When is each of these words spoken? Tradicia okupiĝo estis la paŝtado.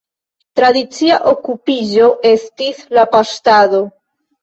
Tradicia 0.59 1.19
okupiĝo 1.33 2.09
estis 2.33 2.83
la 3.01 3.09
paŝtado. 3.15 3.87